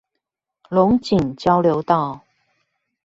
[0.71, 2.21] 龍井交流道